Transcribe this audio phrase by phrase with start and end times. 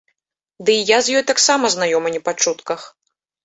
[0.69, 2.91] Дый я з ёй таксама знаёмы не па чутках.